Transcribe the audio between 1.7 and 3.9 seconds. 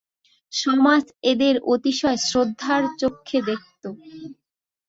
অতিশয় শ্রদ্ধার চক্ষে দেখত।